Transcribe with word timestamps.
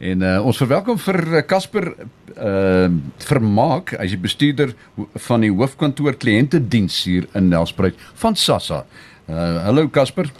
En 0.00 0.22
uh, 0.24 0.38
ons 0.48 0.56
verwelkom 0.56 0.96
vir 1.04 1.42
Casper 1.48 1.92
uh 2.40 2.86
Vermaak, 3.26 3.92
hy's 4.00 4.14
die 4.14 4.22
bestuurder 4.22 4.70
van 5.26 5.44
die 5.44 5.50
hoofkantoor 5.52 6.16
kliëntediens 6.16 7.02
hier 7.04 7.26
in 7.36 7.50
Nelspruit 7.52 7.98
van 8.22 8.38
Sassa. 8.38 8.84
Uh 9.28 9.58
hallo 9.66 9.90
Casper. 9.92 10.30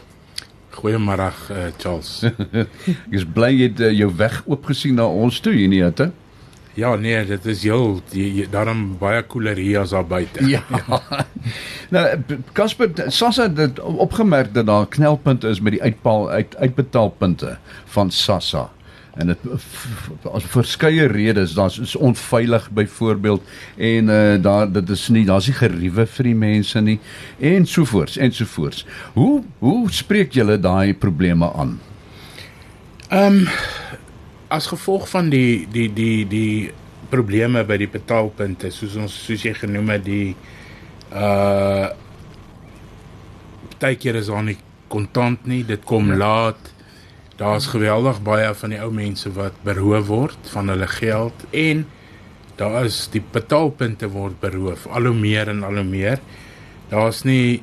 Goeiemôre 0.78 1.28
uh, 1.52 1.66
Charles. 1.76 2.22
Ek 2.62 3.18
is 3.20 3.28
bly 3.28 3.52
jy 3.52 3.68
het 3.68 3.84
uh, 3.84 3.92
jou 3.92 4.08
weg 4.16 4.40
oopgesien 4.46 4.96
na 4.96 5.04
ons 5.04 5.42
toe 5.44 5.52
hier 5.52 5.68
nie, 5.68 5.82
hè? 5.84 6.08
Ja 6.78 6.94
nee, 6.96 7.20
dit 7.26 7.46
is 7.50 7.66
heel 7.66 7.98
daarom 8.54 8.94
baie 9.00 9.20
koeler 9.28 9.58
hier 9.60 9.82
as 9.82 9.92
daar 9.92 10.06
buite. 10.08 10.46
Ja. 10.48 10.62
nou 11.94 12.04
Casper 12.56 12.94
Sassa 13.12 13.50
het 13.50 13.80
opgemerk 13.82 14.54
dat 14.56 14.70
daar 14.72 14.88
'n 14.88 14.94
knelpunt 14.96 15.44
is 15.44 15.60
met 15.60 15.76
die 15.76 15.82
uitpaal 15.82 16.30
uit 16.30 16.56
uitbetaalpunte 16.56 17.58
van 17.84 18.10
Sassa. 18.10 18.70
En 19.18 19.26
dit 19.26 19.38
as 20.30 20.44
verskeie 20.52 21.06
redes, 21.10 21.54
daar's 21.58 21.78
is 21.78 21.96
onveilig 21.96 22.70
byvoorbeeld 22.70 23.42
en 23.76 24.08
uh 24.08 24.42
daar 24.42 24.72
dit 24.72 24.90
is 24.90 25.08
nie 25.08 25.24
daar's 25.26 25.46
nie 25.50 25.56
geriewe 25.58 26.06
vir 26.06 26.28
die 26.30 26.34
mense 26.34 26.80
nie 26.80 26.98
en 27.38 27.66
sovoorts 27.66 28.16
en 28.16 28.32
sovoorts. 28.32 28.84
Hoe 29.14 29.42
hoe 29.58 29.90
spreek 29.92 30.32
julle 30.32 30.60
daai 30.60 30.94
probleme 30.94 31.52
aan? 31.52 31.78
Ehm 33.08 33.40
um, 33.42 33.48
as 34.48 34.66
gevolg 34.66 35.08
van 35.08 35.30
die 35.30 35.66
die 35.70 35.88
die 35.94 36.26
die 36.26 36.70
probleme 37.10 37.64
by 37.66 37.76
die 37.78 37.90
betaalpunte 37.90 38.70
soos 38.74 38.96
ons 38.98 39.14
soos 39.26 39.44
jy 39.46 39.54
genoem 39.54 39.94
het 39.96 40.04
die 40.06 40.34
uh 41.10 41.90
partykeer 43.70 44.20
is 44.20 44.28
daar 44.28 44.44
nie 44.44 44.58
kontant 44.92 45.46
nie 45.48 45.62
dit 45.64 45.84
kom 45.88 46.10
ja. 46.12 46.18
laat 46.20 46.72
daar's 47.40 47.70
geweldig 47.72 48.20
baie 48.22 48.52
van 48.54 48.74
die 48.74 48.80
ou 48.84 48.90
mense 48.92 49.32
wat 49.36 49.56
beroof 49.64 50.06
word 50.10 50.52
van 50.52 50.68
hulle 50.72 50.88
geld 50.92 51.46
en 51.56 51.86
daar 52.60 52.84
is 52.84 53.06
die 53.14 53.22
betaalpunte 53.32 54.10
word 54.12 54.36
beroof 54.42 54.84
al 54.92 55.08
hoe 55.08 55.16
meer 55.16 55.48
en 55.48 55.64
al 55.64 55.80
hoe 55.80 55.88
meer 55.88 56.20
daar's 56.90 57.24
nie 57.24 57.62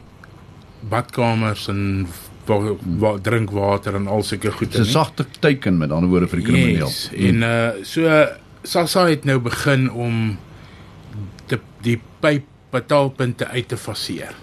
badkamers 0.90 1.68
en 1.70 2.08
wat 3.02 3.24
drinkwater 3.24 3.98
en 4.00 4.08
al 4.08 4.24
sulke 4.24 4.52
goed. 4.56 4.72
Dis 4.72 4.88
'n 4.88 4.92
sagte 4.92 5.26
teken 5.40 5.78
met 5.78 5.92
ander 5.92 6.10
woorde 6.10 6.28
vir 6.28 6.40
die 6.40 6.48
krimineel. 6.48 6.88
Yes. 6.88 7.10
En 7.12 7.42
uh 7.44 7.84
so 7.84 8.28
Sassa 8.64 9.06
het 9.08 9.26
nou 9.26 9.40
begin 9.40 9.92
om 9.92 10.38
die 11.48 11.60
die 11.82 12.02
pyp 12.20 12.46
betaalpunte 12.72 13.48
uit 13.48 13.68
te 13.68 13.78
faseer. 13.78 14.36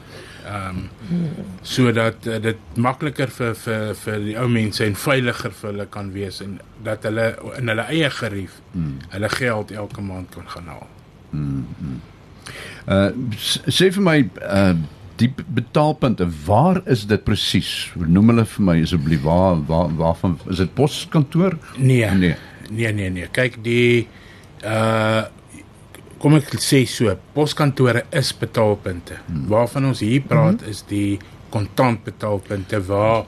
Ehm 0.45 0.79
um, 1.11 1.29
sodat 1.63 2.27
uh, 2.29 2.39
dit 2.43 2.59
makliker 2.77 3.31
vir 3.33 3.55
vir 3.57 3.95
vir 3.97 4.19
die 4.27 4.35
ou 4.41 4.49
mense 4.53 4.85
en 4.85 4.97
veiliger 5.05 5.55
vir 5.61 5.71
hulle 5.71 5.87
kan 5.91 6.11
wees 6.13 6.41
en 6.45 6.59
dat 6.85 7.07
hulle 7.09 7.31
in 7.59 7.73
hulle 7.73 7.87
eie 7.89 8.11
gerief 8.13 8.59
hmm. 8.73 8.99
hulle 9.15 9.31
geld 9.33 9.73
elke 9.73 10.05
maand 10.05 10.35
kan 10.35 10.51
gaan 10.57 10.69
haal. 10.75 10.91
Hmm. 11.31 11.65
hmm. 11.79 12.03
Uh 12.85 13.09
sê 13.73 13.89
vir 13.95 14.05
my 14.05 14.19
uh 14.43 14.75
die 15.17 15.31
betaalpunte, 15.31 16.27
waar 16.47 16.81
is 16.91 17.05
dit 17.07 17.23
presies? 17.25 17.71
Noem 17.95 18.33
hulle 18.33 18.45
vir 18.51 18.65
my 18.67 18.75
asseblief. 18.83 19.23
Waar 19.23 19.61
waar 19.69 19.95
waarvan 19.97 20.37
is 20.51 20.61
dit 20.61 20.75
poskantoor? 20.75 21.57
Nee. 21.77 22.11
Nee. 22.11 22.35
Nee 22.71 22.93
nee 22.93 23.11
nee. 23.11 23.29
Kyk 23.33 23.63
die 23.65 24.09
uh 24.65 25.25
kom 26.25 26.39
ek 26.39 26.55
sê 26.65 26.87
so, 26.89 27.13
poskantore 27.37 28.07
is 28.17 28.31
betaalpunte. 28.41 29.19
Hmm. 29.27 29.45
Waarvan 29.53 29.91
ons 29.91 30.01
hier 30.01 30.25
praat 30.25 30.63
hmm. 30.65 30.71
is 30.73 30.81
die 30.89 31.19
kontant 31.53 32.01
betaalpunte 32.07 32.81
waar 32.89 33.27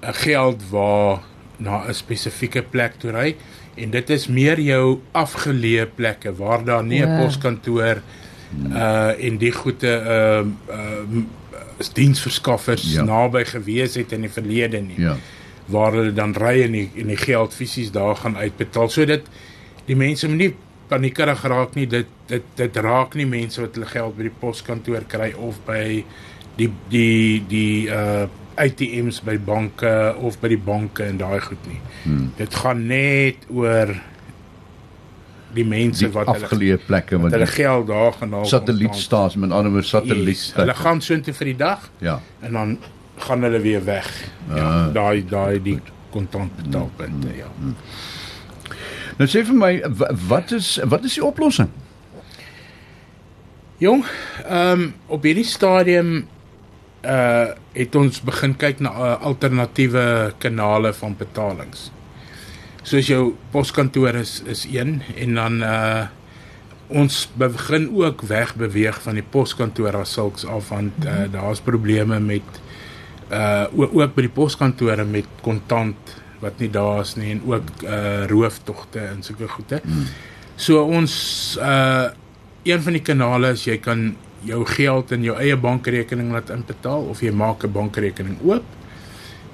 'n 0.00 0.14
geld 0.14 0.62
waar 0.70 1.26
na 1.58 1.82
'n 1.88 1.94
spesifieke 1.94 2.62
plek 2.62 2.94
toe 3.02 3.10
ry 3.10 3.36
en 3.76 3.90
dit 3.90 4.10
is 4.10 4.28
meer 4.28 4.60
jou 4.60 5.00
afgeleë 5.12 5.86
plekke 5.96 6.32
waar 6.36 6.64
daar 6.64 6.84
nie 6.84 7.02
'n 7.02 7.08
ja. 7.08 7.18
poskantoor 7.20 8.02
uh 8.72 9.26
en 9.26 9.38
die 9.38 9.52
goede 9.52 9.92
uh 10.16 10.46
uh 10.76 11.22
is 11.78 11.92
diensverskaffers 11.92 12.92
ja. 12.92 13.02
naby 13.04 13.44
gewees 13.44 13.94
het 13.94 14.12
in 14.12 14.20
die 14.20 14.30
verlede 14.30 14.80
nie. 14.80 15.00
Ja. 15.00 15.16
Waar 15.66 15.92
hulle 15.92 16.12
dan 16.12 16.34
ry 16.34 16.62
en 16.62 16.72
die 16.72 16.90
en 16.96 17.06
die 17.06 17.16
geld 17.16 17.54
fisies 17.54 17.90
daar 17.90 18.16
gaan 18.16 18.36
uitbetaal. 18.36 18.88
So 18.88 19.04
dit 19.04 19.26
die 19.86 19.96
mense 19.96 20.28
moet 20.28 20.38
nie 20.38 20.54
paniekerig 20.90 21.46
raak 21.52 21.78
nie. 21.78 21.86
Dit 21.90 22.10
dit 22.30 22.52
dit 22.58 22.82
raak 22.84 23.16
nie 23.18 23.28
mense 23.30 23.62
wat 23.62 23.78
hulle 23.78 23.88
geld 23.90 24.18
by 24.18 24.28
die 24.28 24.36
poskantoor 24.42 25.06
kry 25.10 25.32
of 25.38 25.62
by 25.68 26.04
die 26.58 26.70
die 26.92 27.40
die 27.48 27.88
uh 27.88 28.28
ATMs 28.60 29.22
by 29.24 29.38
banke 29.40 29.90
of 30.20 30.34
by 30.42 30.50
die 30.52 30.60
banke 30.60 31.06
en 31.06 31.16
daai 31.16 31.38
goed 31.40 31.62
nie. 31.70 31.78
Hmm. 32.02 32.26
Dit 32.36 32.58
gaan 32.60 32.82
net 32.90 33.46
oor 33.48 33.94
die 35.54 35.66
mense 35.66 36.04
die 36.04 36.12
wat 36.14 36.30
afgeleë 36.30 36.78
plekke 36.86 37.18
wat 37.22 37.34
hulle 37.34 37.48
geld 37.50 37.88
daar 37.90 38.16
genaal 38.18 38.46
satellietstasie 38.50 39.40
met 39.42 39.54
ander 39.56 39.72
woorde 39.74 39.88
satelliet 39.88 40.38
yes, 40.38 40.52
hulle 40.58 40.76
gaan 40.78 41.02
so 41.04 41.16
intoe 41.16 41.34
vir 41.40 41.52
die 41.52 41.58
dag 41.62 41.88
ja 42.04 42.18
en 42.46 42.58
dan 42.58 42.76
gaan 43.26 43.46
hulle 43.46 43.60
weer 43.64 43.84
weg 43.86 44.10
ja 44.48 44.66
ah, 44.66 44.86
daai 44.94 45.24
daai 45.30 45.62
die 45.64 45.78
kontant 46.14 46.54
betaalpunte 46.60 47.34
ja 47.36 47.50
hmm. 47.56 47.76
Nou 49.20 49.28
sê 49.28 49.44
vir 49.44 49.56
my 49.56 49.72
wat 50.30 50.52
is 50.56 50.78
wat 50.88 51.04
is 51.04 51.18
die 51.18 51.24
oplossing? 51.24 51.70
Jong 53.80 54.04
ehm 54.44 54.84
um, 54.84 54.86
op 55.12 55.24
hierdie 55.28 55.48
stadium 55.48 56.22
uh 57.04 57.56
het 57.70 57.94
ons 57.94 58.18
begin 58.26 58.56
kyk 58.58 58.80
na 58.82 58.90
uh, 58.90 59.10
alternatiewe 59.30 60.32
kanale 60.42 60.90
van 60.96 61.14
betalings. 61.16 61.90
Soos 62.82 63.06
jou 63.06 63.36
poskantoor 63.52 64.18
is 64.20 64.40
is 64.48 64.64
een 64.68 65.02
en 65.16 65.38
dan 65.38 65.60
uh 65.62 66.08
ons 66.90 67.28
begin 67.38 67.86
ook 67.94 68.24
weg 68.26 68.56
beweeg 68.58 68.98
van 69.02 69.14
die 69.14 69.26
poskantoor 69.36 70.00
as 70.00 70.12
sulks 70.12 70.44
af 70.44 70.72
want 70.74 71.04
uh, 71.04 71.28
daar's 71.30 71.60
probleme 71.60 72.18
met 72.20 72.60
uh 73.30 73.68
ook 73.70 74.14
by 74.16 74.26
die 74.26 74.34
poskantore 74.34 75.04
met 75.04 75.28
kontant 75.44 76.16
wat 76.40 76.58
nie 76.58 76.70
daar 76.72 77.00
is 77.00 77.14
nie 77.16 77.30
en 77.34 77.42
ook 77.46 77.84
uh 77.84 78.26
rooftogte 78.30 79.00
en 79.00 79.22
sulke 79.22 79.48
goede. 79.48 79.80
Hmm. 79.84 80.08
So 80.56 80.84
ons 80.84 81.14
uh 81.60 82.10
een 82.62 82.82
van 82.82 82.92
die 82.92 83.02
kanale 83.02 83.54
is 83.56 83.64
jy 83.64 83.78
kan 83.80 84.10
jou 84.44 84.64
geld 84.68 85.12
in 85.16 85.24
jou 85.24 85.36
eie 85.40 85.56
bankrekening 85.56 86.32
laat 86.32 86.50
inbetaal 86.52 87.08
of 87.12 87.22
jy 87.24 87.32
maak 87.32 87.64
'n 87.64 87.72
bankrekening 87.72 88.36
oop 88.44 88.64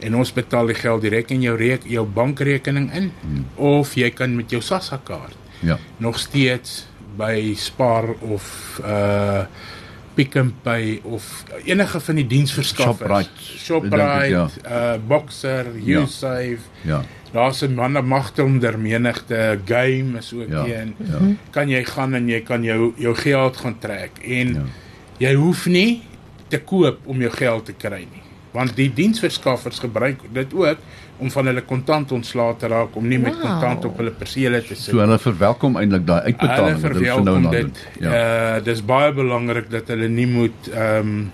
en 0.00 0.14
ons 0.14 0.32
betaal 0.32 0.66
die 0.66 0.78
geld 0.78 1.02
direk 1.02 1.30
in 1.30 1.42
jou 1.42 1.56
reek 1.56 1.86
jou 1.88 2.04
bankrekening 2.06 2.92
in 2.92 3.10
hmm. 3.20 3.44
of 3.56 3.94
jy 3.94 4.10
kan 4.10 4.36
met 4.36 4.50
jou 4.50 4.60
SASSA 4.62 5.00
kaart 5.04 5.36
ja 5.60 5.78
nog 5.98 6.18
steeds 6.18 6.86
by 7.16 7.54
Spar 7.56 8.14
of 8.20 8.80
uh 8.84 9.44
Pick 10.16 10.34
n 10.40 10.54
Pay 10.64 11.00
of 11.04 11.44
enige 11.64 12.00
van 12.00 12.18
die 12.18 12.26
diensverskaffers 12.26 13.28
Shoprite 13.28 13.60
Shoprite 13.64 14.32
ja. 14.32 14.48
uh 14.64 14.96
Boxer 15.08 15.70
ja. 15.76 16.02
Usave 16.02 16.64
ja 16.88 17.04
daar's 17.36 17.62
'n 17.62 17.74
manne 17.74 18.02
magte 18.02 18.42
onder 18.42 18.78
menigte 18.78 19.58
game 19.64 20.18
is 20.18 20.32
ook 20.32 20.48
ja. 20.48 20.64
een 20.64 20.94
ja. 20.98 21.18
kan 21.50 21.68
jy 21.68 21.84
gaan 21.84 22.14
en 22.14 22.28
jy 22.28 22.40
kan 22.40 22.62
jou 22.62 22.92
jou 22.96 23.14
geld 23.14 23.56
gaan 23.56 23.78
trek 23.78 24.10
en 24.22 24.54
ja. 24.54 24.64
jy 25.18 25.34
hoef 25.34 25.66
nie 25.66 26.02
te 26.48 26.60
koop 26.60 26.98
om 27.04 27.20
jou 27.20 27.32
geld 27.32 27.64
te 27.64 27.72
kry 27.72 28.06
nie 28.12 28.22
want 28.52 28.76
die 28.76 28.92
diensverskaffers 28.92 29.78
gebruik 29.78 30.20
dit 30.32 30.54
ook 30.54 30.78
om 31.18 31.30
van 31.30 31.46
hulle 31.50 31.62
kontant 31.64 32.12
ontslae 32.12 32.56
te 32.60 32.68
raak 32.68 32.96
om 32.96 33.08
nie 33.08 33.18
wow. 33.20 33.28
met 33.28 33.40
kontant 33.40 33.88
op 33.88 33.96
hulle 34.02 34.10
persele 34.10 34.60
te 34.62 34.74
sit. 34.74 34.90
So 34.90 35.00
hulle 35.00 35.18
verwelkom 35.22 35.78
eintlik 35.80 36.04
daai 36.08 36.20
uitbetaling 36.28 36.78
wat 36.82 37.00
hulle 37.00 37.16
nou 37.30 37.38
na 37.40 37.54
doen. 37.56 37.72
Ja. 38.00 38.12
Uh 38.12 38.62
dis 38.66 38.84
baie 38.84 39.12
belangrik 39.16 39.70
dat 39.72 39.88
hulle 39.94 40.08
nie 40.12 40.28
moet 40.28 40.70
ehm 40.74 41.16
um, 41.16 41.26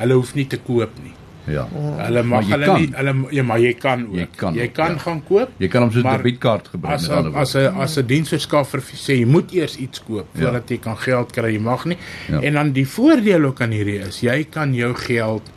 hulle 0.00 0.16
hoef 0.16 0.34
nie 0.34 0.46
te 0.48 0.58
koop 0.64 0.94
nie. 1.04 1.14
Ja. 1.50 1.64
Hulle 1.98 2.22
mag 2.22 2.46
hulle 2.48 2.66
kan. 2.68 2.80
nie 2.80 2.88
hulle 2.94 3.14
ja 3.34 3.44
maar 3.46 3.60
jy 3.60 3.72
kan 3.74 4.06
ook. 4.06 4.16
Jy 4.18 4.26
kan, 4.36 4.54
jy 4.54 4.68
kan 4.76 4.96
ja. 4.96 5.02
gaan 5.04 5.22
koop. 5.28 5.52
Jy 5.58 5.68
kan 5.72 5.86
hom 5.86 5.92
so 5.92 6.00
'n 6.00 6.08
debietkaart 6.16 6.68
gebruik 6.74 6.94
as 6.94 7.08
a, 7.10 7.20
as 7.42 7.54
'n 7.56 7.80
as 7.84 7.96
'n 7.98 8.06
diensverskaffer 8.06 8.80
sê 8.80 9.18
jy 9.20 9.26
moet 9.26 9.52
eers 9.52 9.76
iets 9.76 10.02
koop 10.02 10.26
ja. 10.32 10.40
voordat 10.40 10.70
jy 10.70 10.78
kan 10.78 10.96
geld 10.96 11.32
kry. 11.32 11.52
Jy 11.52 11.60
mag 11.60 11.84
nie. 11.84 11.98
Ja. 12.28 12.40
En 12.40 12.52
dan 12.52 12.72
die 12.72 12.86
voordeel 12.88 13.44
ook 13.44 13.60
aan 13.60 13.70
hierdie 13.70 14.00
is 14.08 14.20
jy 14.20 14.44
kan 14.50 14.74
jou 14.74 14.94
geld 14.94 15.50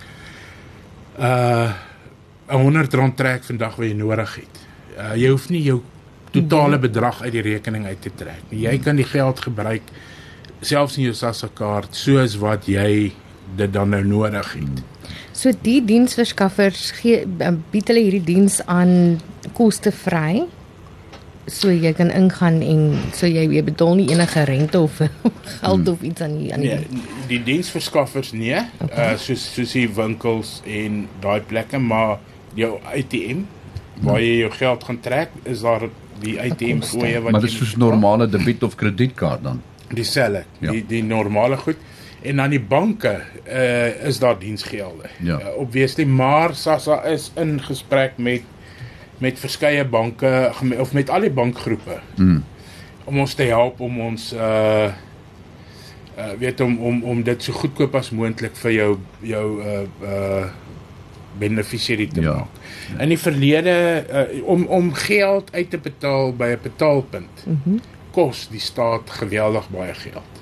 uh 1.19 1.71
'n 2.53 2.61
100 2.61 2.93
rand 2.93 3.17
trek 3.17 3.43
vandag 3.43 3.75
wat 3.75 3.87
jy 3.87 3.97
nodig 3.97 4.35
het. 4.35 4.61
Uh 4.97 5.15
jy 5.17 5.29
hoef 5.33 5.49
nie 5.49 5.63
jou 5.63 5.81
totale 6.33 6.79
bedrag 6.79 7.21
uit 7.21 7.33
die 7.33 7.45
rekening 7.45 7.85
uit 7.85 8.01
te 8.01 8.11
trek 8.15 8.49
nie. 8.49 8.63
Jy 8.65 8.77
kan 8.77 8.95
die 8.95 9.07
geld 9.09 9.39
gebruik 9.39 9.81
selfs 10.61 10.97
in 10.97 11.03
jou 11.09 11.13
SASSA 11.13 11.49
kaart 11.53 11.95
soos 11.95 12.37
wat 12.41 12.67
jy 12.69 13.11
dit 13.57 13.73
dan 13.73 13.89
nou 13.89 14.03
nodig 14.05 14.53
het. 14.53 14.83
So 15.33 15.51
die 15.61 15.81
diensverskaffers 15.85 16.91
gee 17.01 17.25
bied 17.71 17.89
hulle 17.89 18.05
hierdie 18.05 18.25
diens 18.33 18.61
aan 18.65 19.19
kostevry 19.57 20.45
so 21.51 21.71
jy 21.71 21.91
kan 21.97 22.11
ingaan 22.13 22.61
en 22.63 22.83
so 23.15 23.27
jy 23.27 23.43
jy 23.51 23.63
betaal 23.67 23.97
nie 23.99 24.07
enige 24.13 24.45
rente 24.47 24.79
of 24.79 25.01
geld 25.59 25.89
of 25.91 26.03
iets 26.05 26.23
aan 26.23 26.37
die 26.39 26.53
aan 26.55 26.63
die 26.63 26.71
nee, 26.71 27.01
die 27.27 27.41
diensverskaffers 27.43 28.31
nee 28.31 28.61
okay. 28.79 29.13
uh, 29.13 29.17
soos 29.19 29.43
soos 29.55 29.73
die 29.75 29.89
winkels 29.91 30.61
en 30.63 31.03
daai 31.23 31.41
plekke 31.49 31.81
maar 31.83 32.21
jou 32.55 32.79
ATM 32.83 33.43
waar 34.01 34.21
jy 34.21 34.37
jou 34.43 34.51
geld 34.51 34.83
gaan 34.83 34.99
trek 34.99 35.29
is 35.43 35.61
daar 35.61 35.87
die 36.23 36.39
ATM 36.41 36.81
fooie 36.81 37.21
wat 37.21 37.31
Maar 37.31 37.41
dit 37.41 37.49
is 37.49 37.57
soos 37.57 37.75
normale 37.75 38.27
debiet 38.29 38.63
of 38.63 38.75
kredietkaart 38.75 39.43
dan. 39.43 39.61
dieselfde, 39.93 40.43
Ja. 40.59 40.71
die 40.71 40.85
die 40.87 41.03
normale 41.03 41.57
goed. 41.57 41.77
En 42.21 42.35
dan 42.35 42.49
die 42.49 42.59
banke 42.61 43.21
uh 43.47 44.07
is 44.07 44.19
daar 44.19 44.39
diensgelde. 44.39 45.09
Ja. 45.19 45.39
Uh, 45.39 45.57
obviously, 45.57 46.05
maar 46.05 46.55
SASSA 46.55 47.03
is 47.03 47.31
in 47.35 47.61
gesprek 47.61 48.17
met 48.17 48.41
met 49.17 49.39
verskeie 49.39 49.85
banke 49.85 50.51
of 50.79 50.93
met 50.93 51.09
al 51.09 51.19
die 51.21 51.31
bankgroepe. 51.31 51.99
Mm. 52.15 52.43
Om 53.03 53.19
ons 53.19 53.33
te 53.33 53.43
help 53.43 53.79
om 53.79 53.99
ons 54.01 54.33
uh 54.33 54.89
uh 56.17 56.31
weet 56.39 56.61
om 56.61 56.77
om 56.77 57.03
om 57.03 57.23
dit 57.23 57.43
so 57.43 57.51
goedkoop 57.53 57.95
as 57.95 58.09
moontlik 58.09 58.55
vir 58.55 58.71
jou 58.71 58.97
jou 59.21 59.61
uh 59.61 59.81
uh 60.01 60.45
beneficiary 61.39 62.07
te 62.07 62.21
Ja. 62.21 62.33
maak. 62.33 62.99
In 62.99 63.09
die 63.09 63.17
verlede 63.19 64.05
uh, 64.11 64.43
om 64.47 64.65
om 64.65 64.93
geld 64.93 65.49
uit 65.53 65.69
te 65.69 65.77
betaal 65.77 66.33
by 66.35 66.45
'n 66.55 66.59
betaalpunt. 66.63 67.45
Mm 67.45 67.79
kos 68.13 68.47
die 68.51 68.59
staat 68.59 69.09
geweldig 69.09 69.69
baie 69.69 69.93
geld. 69.93 70.33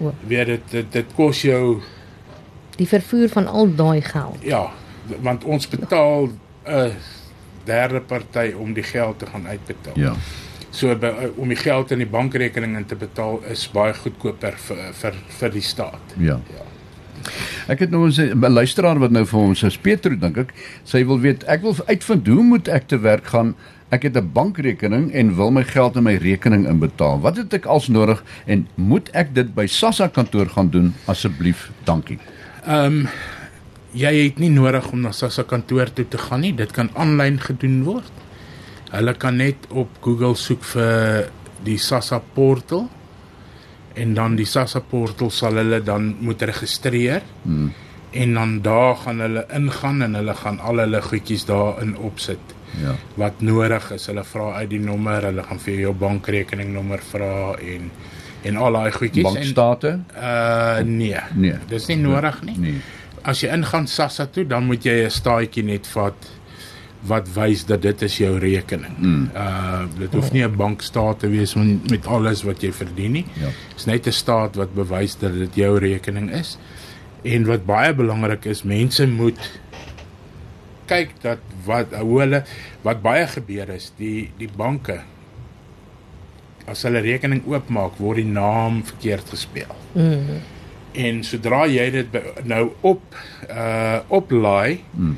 O. 0.00 0.14
Weet 0.26 0.46
dit 0.46 0.60
dit, 0.70 0.92
dit 0.92 1.06
kos 1.14 1.42
jou 1.42 1.82
Die 2.76 2.88
vervoer 2.88 3.28
van 3.28 3.46
al 3.46 3.74
daai 3.74 4.00
geld. 4.00 4.38
ja, 4.42 4.70
want 5.20 5.44
ons 5.44 5.68
betaal 5.68 6.28
'n 6.64 6.92
derde 7.64 8.00
party 8.00 8.54
om 8.58 8.72
die 8.72 8.82
geld 8.82 9.18
te 9.18 9.26
gaan 9.26 9.46
uitbetaal. 9.46 9.92
Ja. 9.96 10.14
So 10.70 10.96
by, 10.96 11.12
om 11.36 11.48
die 11.48 11.56
geld 11.56 11.90
in 11.90 11.98
die 11.98 12.06
bankrekening 12.06 12.76
in 12.76 12.86
te 12.86 12.94
betaal 12.96 13.42
is 13.50 13.68
baie 13.70 13.94
goedkoper 13.94 14.54
vir 14.56 14.76
vir 14.92 15.14
vir 15.38 15.50
die 15.50 15.60
staat. 15.62 16.14
Ja. 16.16 16.40
Ja. 16.54 16.64
Ek 17.68 17.78
het 17.84 17.90
nou 17.90 18.08
'n 18.08 18.44
'n 18.44 18.52
luisteraar 18.52 18.98
wat 18.98 19.10
nou 19.10 19.24
vir 19.26 19.40
ons 19.40 19.62
is 19.62 19.76
Petro 19.76 20.16
dink 20.16 20.36
ek. 20.36 20.54
Sy 20.84 21.04
wil 21.04 21.20
weet 21.20 21.44
ek 21.44 21.62
wil 21.62 21.76
uitvind 21.86 22.26
hoe 22.26 22.42
moet 22.42 22.68
ek 22.68 22.88
te 22.88 22.98
werk 22.98 23.26
gaan? 23.26 23.54
Ek 23.90 24.02
het 24.02 24.16
'n 24.16 24.30
bankrekening 24.32 25.12
en 25.12 25.36
wil 25.36 25.50
my 25.50 25.64
geld 25.64 25.96
in 25.96 26.02
my 26.02 26.16
rekening 26.16 26.66
inbetaal. 26.66 27.20
Wat 27.20 27.36
het 27.36 27.52
ek 27.52 27.66
als 27.66 27.88
nodig 27.88 28.22
en 28.46 28.68
moet 28.74 29.08
ek 29.12 29.34
dit 29.34 29.54
by 29.54 29.66
Sassa 29.66 30.08
kantoor 30.08 30.46
gaan 30.46 30.70
doen 30.70 30.94
asseblief? 31.04 31.70
Dankie. 31.84 32.18
Ehm 32.66 32.84
um, 32.84 33.08
jy 33.92 34.12
het 34.24 34.38
nie 34.38 34.50
nodig 34.50 34.90
om 34.92 35.00
na 35.00 35.12
SASSA 35.12 35.42
kantoor 35.48 35.92
toe 35.92 36.04
te 36.08 36.18
gaan 36.18 36.40
nie. 36.40 36.54
Dit 36.54 36.72
kan 36.76 36.90
aanlyn 36.94 37.40
gedoen 37.40 37.82
word. 37.86 38.12
Hulle 38.90 39.14
kan 39.14 39.36
net 39.36 39.66
op 39.68 39.88
Google 40.00 40.34
soek 40.34 40.64
vir 40.64 41.28
die 41.64 41.78
SASSA 41.78 42.20
portal 42.34 42.88
en 43.98 44.14
dan 44.14 44.36
die 44.38 44.46
SASSA 44.46 44.80
portal 44.90 45.30
sal 45.34 45.58
hulle 45.60 45.80
dan 45.84 46.14
moet 46.20 46.42
registreer. 46.42 47.22
Hmm. 47.42 47.72
En 48.10 48.34
dan 48.34 48.60
daar 48.62 48.96
gaan 48.96 49.20
hulle 49.20 49.42
ingaan 49.54 50.02
en 50.02 50.14
hulle 50.14 50.34
gaan 50.34 50.60
al 50.64 50.78
hulle 50.84 51.00
goedjies 51.02 51.44
daarin 51.48 51.96
opsit 51.96 52.54
Ja. 52.78 52.94
wat 53.16 53.40
nodig 53.40 53.90
is. 53.94 54.06
Hulle 54.06 54.24
vra 54.24 54.52
uit 54.60 54.70
die 54.70 54.78
nommer, 54.80 55.22
hulle 55.24 55.42
gaan 55.42 55.58
vir 55.58 55.74
jou 55.80 55.92
bankrekeningnommer 55.94 57.00
vra 57.10 57.54
en 57.58 57.90
en 58.42 58.56
al 58.56 58.72
daai 58.72 58.92
goedjies 58.92 59.24
Bankstate? 59.24 59.88
en 60.14 60.22
uh 60.22 60.84
nee. 60.84 61.20
Nee. 61.34 61.54
Dis 61.68 61.86
nie 61.88 61.96
nodig 61.96 62.42
nie. 62.42 62.58
Nee. 62.58 62.74
As 63.22 63.40
jy 63.42 63.48
ingaan 63.52 63.86
Sassa 63.86 64.26
toe, 64.26 64.44
dan 64.46 64.64
moet 64.64 64.84
jy 64.84 65.04
'n 65.06 65.10
staatjie 65.10 65.64
net 65.64 65.86
vat 65.86 66.30
wat 67.06 67.28
wys 67.34 67.64
dat 67.66 67.82
dit 67.82 68.02
is 68.02 68.16
jou 68.18 68.38
rekening. 68.38 68.94
Mm. 68.98 69.30
Uh 69.34 69.84
dit 69.98 70.12
hoef 70.14 70.32
nie 70.32 70.44
'n 70.44 70.56
bankstaat 70.56 71.18
te 71.20 71.28
wees 71.28 71.54
met, 71.54 71.90
met 71.90 72.06
alles 72.06 72.42
wat 72.42 72.62
jy 72.62 72.72
verdien 72.72 73.12
nie. 73.12 73.26
Ja. 73.40 73.50
Dis 73.74 73.84
net 73.84 74.06
'n 74.06 74.12
staat 74.12 74.54
wat 74.54 74.74
bewys 74.74 75.18
dat 75.18 75.32
dit 75.32 75.54
jou 75.54 75.78
rekening 75.78 76.30
is. 76.30 76.58
En 77.22 77.46
wat 77.46 77.66
baie 77.66 77.94
belangrik 77.94 78.44
is, 78.44 78.62
mense 78.62 79.06
moet 79.06 79.38
kyk 80.86 81.10
dat 81.20 81.38
wat 81.64 81.94
hoe 81.94 82.20
hulle 82.20 82.42
wat 82.82 83.02
baie 83.02 83.26
gebeur 83.26 83.68
is, 83.68 83.92
die 83.96 84.30
die 84.38 84.48
banke 84.56 85.00
as 86.68 86.82
hulle 86.82 87.00
rekening 87.00 87.42
oopmaak, 87.46 87.96
word 87.96 88.16
die 88.16 88.28
naam 88.28 88.82
verkeerd 88.84 89.28
gespel. 89.28 89.72
Mm. 89.94 90.40
En 90.92 91.22
sodra 91.24 91.66
jy 91.66 91.90
dit 91.90 92.18
nou 92.44 92.70
op 92.80 93.02
uh 93.50 94.00
oplaai, 94.08 94.80
Mm. 94.92 95.16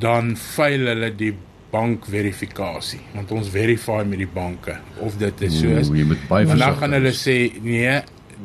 Dan 0.00 0.34
veil 0.36 0.86
hulle 0.90 1.10
die 1.16 1.34
bankverifikasie, 1.70 3.00
want 3.14 3.30
ons 3.34 3.50
verify 3.52 4.00
met 4.06 4.18
die 4.24 4.30
banke 4.30 4.74
of 5.04 5.18
dit 5.20 5.44
is 5.46 5.60
so 5.60 5.70
is. 5.78 5.90
Maar 6.28 6.56
dan 6.58 6.78
gaan 6.80 6.96
hulle 6.96 7.12
sê 7.14 7.36
nee, 7.62 8.00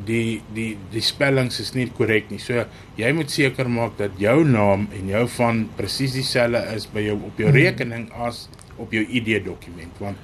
die 0.06 0.40
die 0.54 0.76
die 0.92 1.02
spellings 1.02 1.58
is 1.62 1.72
nie 1.74 1.88
korrek 1.96 2.28
nie. 2.30 2.38
So 2.42 2.64
jy 3.00 3.12
moet 3.16 3.32
seker 3.32 3.68
maak 3.72 3.96
dat 3.98 4.18
jou 4.20 4.42
naam 4.46 4.86
en 4.94 5.10
jou 5.10 5.24
van 5.38 5.64
presies 5.78 6.14
dieselfde 6.18 6.62
is 6.76 6.86
by 6.92 7.06
jou 7.08 7.16
op 7.30 7.40
jou 7.40 7.50
rekening 7.54 8.08
as 8.26 8.46
op 8.76 8.92
jou 8.92 9.02
ID 9.08 9.38
dokument 9.46 10.02
want 10.02 10.16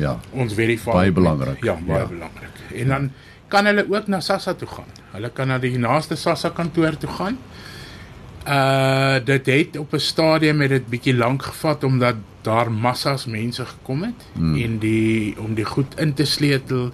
Ja. 0.00 0.14
ons 0.32 0.54
verify 0.56 0.94
Baie 0.96 1.12
belangrik. 1.12 1.60
Ja, 1.64 1.74
baie 1.76 2.00
ja. 2.00 2.06
belangrik. 2.08 2.60
En 2.80 2.88
dan 2.88 3.10
kan 3.52 3.66
hulle 3.68 3.84
ook 3.90 4.06
na 4.08 4.20
Sassa 4.24 4.54
toe 4.56 4.68
gaan. 4.68 4.88
Hulle 5.12 5.28
kan 5.36 5.48
na 5.52 5.58
die 5.60 5.76
naaste 5.78 6.16
Sassa 6.16 6.48
kantoor 6.50 6.96
toe 6.96 7.10
gaan. 7.12 7.36
Uh 8.48 9.16
dit 9.24 9.46
het 9.46 9.76
op 9.78 9.92
'n 9.92 9.98
stadium 9.98 10.60
het 10.60 10.70
dit 10.70 10.86
bietjie 10.86 11.14
lank 11.14 11.42
gevat 11.42 11.84
omdat 11.84 12.14
daar 12.42 12.70
massas 12.72 13.26
mense 13.26 13.64
gekom 13.66 14.02
het 14.02 14.20
Hmm. 14.34 14.54
en 14.62 14.78
die 14.78 15.38
om 15.38 15.54
die 15.54 15.64
goed 15.64 15.98
in 16.00 16.14
te 16.14 16.24
sleutel 16.24 16.90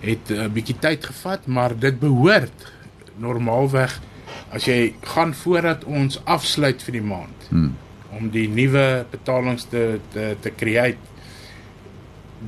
het 0.00 0.28
'n 0.28 0.32
uh, 0.32 0.46
bietjie 0.52 0.78
tyd 0.78 1.04
gevat, 1.04 1.46
maar 1.46 1.78
dit 1.78 1.98
behoort 1.98 2.72
normaalweg 3.16 4.00
as 4.50 4.64
jy 4.64 4.94
gaan 5.00 5.34
voordat 5.34 5.84
ons 5.84 6.20
afsluit 6.24 6.82
vir 6.82 6.92
die 6.92 7.02
maand 7.02 7.48
Hmm. 7.48 7.76
om 8.10 8.30
die 8.30 8.48
nuwe 8.48 9.04
betalings 9.10 9.64
te 9.64 9.98
te 10.12 10.36
te 10.40 10.52
create 10.56 10.96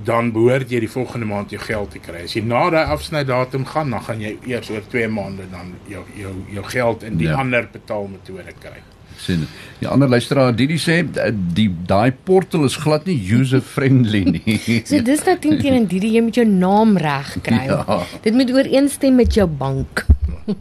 dan 0.05 0.33
behoort 0.33 0.71
jy 0.71 0.81
die 0.81 0.91
volgende 0.91 1.27
maand 1.27 1.51
jou 1.51 1.61
geld 1.63 1.91
te 1.95 1.99
kry. 2.03 2.25
As 2.25 2.33
jy 2.35 2.43
na 2.43 2.71
daai 2.71 2.85
afsnydatum 2.95 3.65
gaan, 3.67 3.91
dan 3.91 4.03
gaan 4.03 4.21
jy 4.21 4.33
eers 4.47 4.71
oor 4.71 4.83
2 4.91 5.09
maande 5.09 5.47
dan 5.53 5.75
jou 5.89 6.03
jou 6.19 6.33
jou 6.53 6.65
geld 6.65 7.03
in 7.03 7.17
die 7.17 7.29
Ja. 7.29 7.35
ander 7.41 7.69
betaalmetode 7.73 8.53
kry. 8.61 8.81
sien. 9.17 9.47
Die 9.79 9.87
ander 9.89 10.09
luisteraar 10.09 10.53
Didi 10.57 10.75
sê 10.77 10.97
eh, 11.17 11.31
die 11.55 11.69
daai 11.87 12.11
portal 12.13 12.65
is 12.65 12.75
glad 12.77 13.07
nie 13.07 13.17
user 13.33 13.61
friendly 13.61 14.25
nie. 14.25 14.59
So 14.91 15.01
dis 15.03 15.23
nou 15.25 15.37
teen 15.39 15.59
teen 15.61 15.75
en 15.75 15.87
die 15.87 16.01
jy 16.01 16.21
moet 16.21 16.35
jou 16.35 16.45
naam 16.47 16.97
reg 16.97 17.37
kry. 17.43 17.63
Ja. 17.71 18.01
Dit 18.23 18.35
moet 18.35 18.51
ooreenstem 18.51 19.15
met 19.15 19.33
jou 19.35 19.47
bank. 19.47 20.05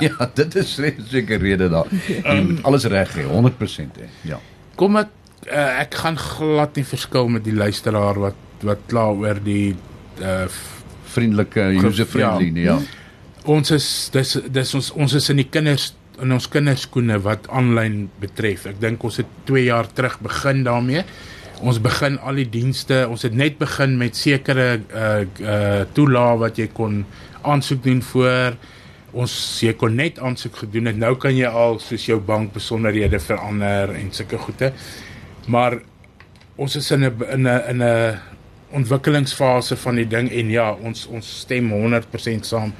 ja, 0.00 0.30
dit 0.34 0.54
is 0.54 0.76
re- 0.78 0.94
seker 1.10 1.38
rede 1.42 1.68
daar. 1.68 1.90
Jy 2.08 2.40
moet 2.46 2.62
alles 2.64 2.84
reg 2.88 3.10
hê, 3.18 3.26
100% 3.28 4.00
hê. 4.00 4.08
Ja. 4.30 4.38
Kom 4.78 4.96
ek 4.96 5.10
uh, 5.50 5.80
ek 5.82 5.96
gaan 6.02 6.18
glad 6.20 6.76
nie 6.78 6.86
verskil 6.86 7.28
met 7.32 7.44
die 7.46 7.56
luisteraar 7.56 8.20
wat 8.28 8.40
wat 8.64 8.86
kla 8.88 9.10
oor 9.12 9.40
die 9.44 9.74
uh, 10.22 10.46
Vriendelike 11.14 11.68
user 11.78 12.08
friendly 12.10 12.48
nie, 12.50 12.64
ja. 12.66 12.78
ons 13.46 13.70
is 13.74 13.86
dis 14.14 14.32
dis 14.50 14.74
ons 14.74 14.90
ons 14.98 15.12
is 15.14 15.28
in 15.30 15.42
die 15.42 15.46
kinders 15.46 15.92
in 16.22 16.34
ons 16.34 16.46
kinderskoene 16.50 17.18
wat 17.24 17.48
aanlyn 17.50 18.04
betref. 18.22 18.68
Ek 18.70 18.78
dink 18.82 19.02
ons 19.06 19.18
het 19.18 19.30
2 19.48 19.64
jaar 19.66 19.88
terug 19.90 20.20
begin 20.22 20.62
daarmee. 20.66 21.02
Ons 21.64 21.80
begin 21.82 22.18
al 22.22 22.38
die 22.42 22.48
dienste, 22.50 23.04
ons 23.10 23.24
het 23.26 23.34
net 23.34 23.58
begin 23.58 23.96
met 23.98 24.18
sekere 24.18 24.68
uh 24.78 25.22
uh 25.42 25.82
toelae 25.96 26.38
wat 26.42 26.58
jy 26.58 26.68
kon 26.74 27.02
aansoek 27.42 27.82
doen 27.84 28.02
voor 28.12 28.58
ons 29.14 29.34
jy 29.62 29.74
kon 29.78 29.94
net 29.94 30.18
aansoek 30.18 30.64
gedoen 30.64 30.90
het. 30.90 30.98
Nou 30.98 31.14
kan 31.20 31.36
jy 31.36 31.50
al 31.50 31.78
soos 31.82 32.06
jou 32.08 32.18
bank 32.18 32.54
besonderhede 32.54 33.20
verander 33.22 33.94
en 33.94 34.10
sulke 34.14 34.38
goede. 34.38 34.72
Maar 35.46 35.78
ons 36.56 36.76
is 36.76 36.90
in 36.90 37.00
'n 37.04 37.16
in 37.32 37.42
'n 37.46 37.62
in 37.68 37.82
'n 37.82 38.18
ontwikkelingsfase 38.70 39.76
van 39.76 39.94
die 39.94 40.06
ding 40.06 40.30
en 40.32 40.48
ja, 40.50 40.72
ons 40.72 41.06
ons 41.06 41.38
stem 41.38 41.70
100% 41.70 42.46
saam 42.46 42.72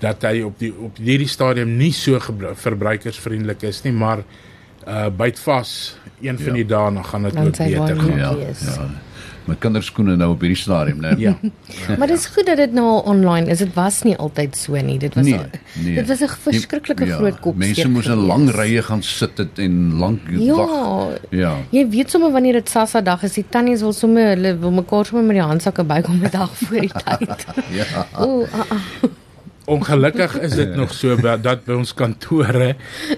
dat 0.00 0.22
hy 0.22 0.42
op 0.42 0.58
die 0.58 0.72
op 0.74 0.96
hierdie 0.96 1.28
stadium 1.28 1.76
nie 1.76 1.92
so 1.92 2.18
verbruikersvriendelik 2.54 3.62
is 3.62 3.82
nie, 3.82 3.92
maar 3.92 4.18
uh 4.88 5.06
byt 5.16 5.38
vas 5.38 5.96
een 6.20 6.36
van 6.38 6.46
Ja. 6.46 6.52
die 6.52 6.66
dae 6.66 6.92
dan 6.94 7.04
gaan 7.04 7.22
dit 7.22 7.36
ook 7.36 7.56
beter 7.56 7.96
gaan. 8.00 8.18
Ja. 8.18 8.34
wees. 8.36 8.60
Ja. 8.60 8.88
My 9.46 9.54
kinderskoene 9.62 10.16
nou 10.18 10.32
op 10.34 10.40
hierdie 10.42 10.58
stadium, 10.58 11.00
né? 11.04 11.12
Ja. 11.22 11.36
Maar 11.98 12.10
dit 12.10 12.18
is 12.18 12.26
goed 12.34 12.46
dat 12.46 12.56
dit 12.56 12.72
nou 12.74 12.86
al 12.86 13.00
online 13.12 13.50
is. 13.50 13.58
Dit 13.62 13.74
was 13.74 14.02
nie 14.02 14.16
altyd 14.16 14.56
so 14.58 14.74
nie. 14.82 14.98
Dit 14.98 15.14
was 15.14 15.24
Nee, 15.24 15.36
al, 15.38 15.44
nee. 15.84 15.94
Dit 15.94 16.08
was 16.10 16.20
'n 16.20 16.28
verskriklike 16.48 17.06
Ja, 17.06 17.16
groot 17.16 17.40
kop. 17.40 17.56
Mense 17.56 17.88
moes 17.88 18.06
in 18.06 18.26
lang 18.26 18.50
rye 18.50 18.82
gaan 18.82 19.02
sit 19.02 19.38
het 19.38 19.58
en 19.58 19.94
lank 19.98 20.20
Ja, 20.30 20.54
wag. 20.54 21.18
Ja. 21.30 21.56
Jy 21.70 21.88
weet 21.88 22.10
sommer 22.10 22.30
wanneer 22.32 22.52
dit 22.52 22.68
Sassa 22.68 23.00
dag 23.00 23.22
is, 23.22 23.32
die 23.32 23.44
tannies 23.48 23.80
wil 23.80 23.92
sommer 23.92 24.34
hulle 24.34 24.58
wil 24.58 24.70
mekaar 24.70 25.04
sommer 25.06 25.24
met 25.26 25.36
die 25.36 25.44
handsakke 25.44 25.84
bykom 25.84 26.22
'n 26.22 26.30
dag 26.30 26.50
voor 26.58 26.80
die 26.80 26.90
tyd. 26.90 27.46
Ja. 27.78 28.06
O, 28.18 28.46
ah, 28.52 28.70
ah, 28.70 29.10
Ongelukkig 29.66 30.38
is 30.40 30.54
dit 30.54 30.74
nog 30.78 30.92
so 30.94 31.16
dat 31.18 31.64
by 31.66 31.74
ons 31.74 31.90
kantore 31.94 32.76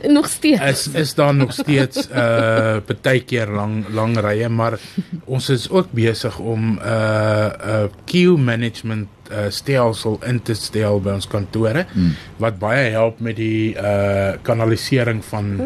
nog 0.09 0.29
steeds. 0.29 0.63
is 0.63 0.89
is 0.97 1.15
daar 1.15 1.35
nog 1.35 1.53
steeds 1.53 2.09
uh 2.09 2.81
partykeer 2.87 3.53
lang 3.53 3.85
lang 3.93 4.17
rye, 4.21 4.49
maar 4.49 4.79
ons 5.25 5.49
is 5.53 5.69
ook 5.71 5.93
besig 5.93 6.39
om 6.39 6.79
uh 6.81 7.49
'n 7.85 7.91
queue 8.05 8.39
management 8.39 9.09
uh 9.31 9.49
stelsel 9.49 10.19
in 10.25 10.43
te 10.43 10.55
stel 10.55 11.01
by 11.01 11.11
ons 11.11 11.29
kantore 11.29 11.87
Hmm. 11.93 12.15
wat 12.37 12.59
baie 12.59 12.91
help 12.91 13.21
met 13.21 13.37
die 13.37 13.77
uh 13.77 14.33
kanalisering 14.43 15.25
van 15.25 15.61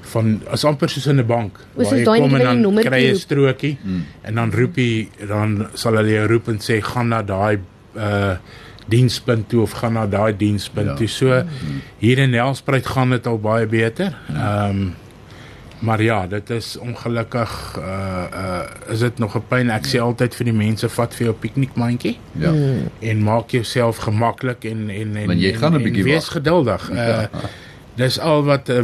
van 0.00 0.40
as 0.50 0.64
amper 0.64 0.88
soos 0.88 1.06
in 1.06 1.20
'n 1.20 1.26
bank. 1.26 1.58
O, 1.74 1.82
soos 1.82 1.90
waar 1.90 1.98
jy 1.98 2.20
kom 2.20 2.34
en 2.34 2.62
dan 2.62 2.84
kry 2.84 3.00
jy 3.02 3.12
'n 3.12 3.16
strokie 3.16 3.78
mm. 3.82 4.02
en 4.22 4.34
dan 4.34 4.52
roep 4.52 4.76
jy 4.76 5.08
dan 5.28 5.68
sal 5.74 5.96
hulle 5.96 6.12
jou 6.12 6.26
roep 6.26 6.48
en 6.48 6.58
sê 6.58 6.80
gaan 6.80 7.08
na 7.08 7.22
daai 7.22 7.58
uh 7.96 8.36
dienspunt 8.88 9.48
toe 9.48 9.62
of 9.62 9.70
gaan 9.72 9.92
na 9.92 10.06
daai 10.06 10.36
dienspunt 10.36 10.86
Ja. 10.86 10.92
ja. 10.92 10.98
toe. 10.98 11.08
So 11.08 11.44
hier 11.98 12.18
in 12.18 12.30
Nelspruit 12.30 12.86
gaan 12.86 13.10
dit 13.10 13.26
al 13.26 13.38
baie 13.38 13.66
beter. 13.66 14.16
Ehm 14.28 14.70
um, 14.70 14.94
maar 15.78 16.02
ja, 16.02 16.26
dit 16.26 16.50
is 16.50 16.76
ongelukkig 16.80 17.76
uh 17.78 18.24
uh 18.34 18.92
is 18.92 18.98
dit 18.98 19.18
nog 19.18 19.34
'n 19.36 19.42
pyn. 19.48 19.70
Ek 19.70 19.84
sê 19.86 19.98
altyd 20.00 20.34
vir 20.34 20.44
die 20.44 20.52
mense 20.54 20.88
vat 20.88 21.14
vir 21.14 21.26
jou 21.26 21.34
piknikmandjie 21.36 22.16
Ja. 22.32 22.52
en 23.00 23.22
maak 23.22 23.50
jouself 23.50 23.96
gemaklik 23.96 24.64
en 24.64 24.90
en 24.90 25.16
en 25.16 25.38
jy 25.38 25.52
en- 25.52 25.58
gaan 25.58 25.72
'n 25.72 25.76
en 25.76 25.82
bietjie 25.82 26.04
wees 26.04 26.28
geduldig. 26.28 26.90
Uh 26.90 27.24
dis 27.96 28.18
al 28.20 28.44
wat 28.44 28.68
uh, 28.68 28.82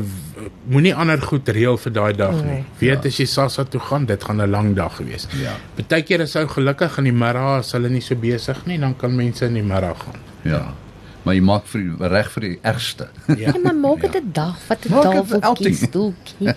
moenie 0.73 0.95
ander 0.95 1.21
goed 1.23 1.49
reël 1.49 1.77
vir 1.79 1.93
daai 1.93 2.13
dag 2.17 2.35
nie. 2.43 2.45
Nee. 2.45 2.65
Weet 2.79 3.07
as 3.07 3.19
jy 3.21 3.27
Sassa 3.27 3.65
toe 3.65 3.81
gaan, 3.81 4.07
dit 4.07 4.25
gaan 4.25 4.41
'n 4.41 4.51
lang 4.51 4.75
dag 4.75 4.99
wees. 4.99 5.29
Ja. 5.41 5.57
Partykeer 5.77 6.21
is 6.21 6.37
ou 6.37 6.47
gelukkig 6.49 6.99
in 6.99 7.05
die 7.05 7.13
middag 7.13 7.59
as 7.59 7.73
hulle 7.73 7.89
nie 7.89 8.01
so 8.01 8.15
besig 8.15 8.67
nie, 8.67 8.79
dan 8.79 8.97
kan 8.97 9.17
mense 9.17 9.45
in 9.47 9.55
die 9.55 9.63
middag 9.63 9.99
gaan. 10.05 10.21
Ja. 10.45 10.75
Maar 11.23 11.35
jy 11.35 11.41
maak 11.41 11.67
vir 11.67 12.09
reg 12.11 12.31
vir 12.35 12.41
die 12.43 12.59
ergste. 12.63 13.09
Ja. 13.29 13.53
Ja, 13.53 13.59
maar 13.63 13.75
maak 13.75 14.01
dit 14.01 14.15
'n 14.17 14.33
dag, 14.33 14.59
vat 14.67 14.85
'n 14.87 14.91
Maak 14.91 15.03
dit 15.03 15.13
'n 15.13 15.15
tafeltjie, 15.15 15.47
outing. 15.49 15.77
stoeltjie. 15.77 16.55